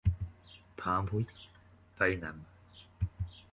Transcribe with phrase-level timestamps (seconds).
[0.77, 1.27] Pas un bruit,
[1.99, 2.41] pas une âme.